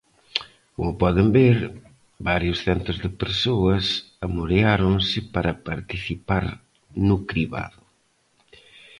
Como 0.75 0.91
poden 1.03 1.27
ver, 1.37 1.57
varios 2.29 2.57
centos 2.65 2.97
de 3.03 3.09
persoas 3.21 3.85
amoreáronse 4.25 5.19
para 5.33 5.59
participar 5.69 6.45
no 7.07 7.15
cribado. 7.29 7.81